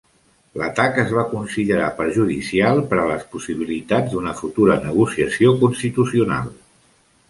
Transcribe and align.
L'atac 0.61 0.95
es 1.03 1.11
va 1.17 1.25
considerar 1.33 1.91
perjudicial 1.99 2.83
per 2.95 3.01
a 3.03 3.05
les 3.13 3.29
possibilitats 3.37 4.17
d'una 4.17 4.37
futura 4.43 4.83
negociació 4.91 5.59
constitucional. 5.65 6.55